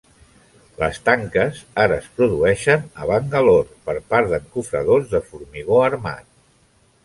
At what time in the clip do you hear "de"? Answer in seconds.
5.15-5.25